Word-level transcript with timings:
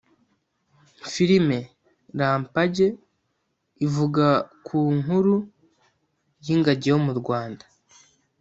Filime 1.11 1.57
’Rampage’ 2.19 2.87
ivuga 3.85 4.25
ku 4.67 4.79
nkuru 4.99 5.35
y’ingagi 6.45 6.87
yo 6.91 6.97
mu 7.05 7.13
Rwanda 7.19 7.63